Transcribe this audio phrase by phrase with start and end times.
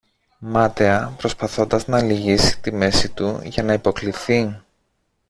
[0.39, 4.61] μάταια προσπαθώντας να λυγίσει τη μέση του για να υποκλιθεί.